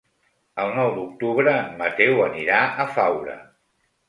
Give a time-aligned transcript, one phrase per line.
[0.63, 3.39] El nou d'octubre en Mateu anirà a Faura.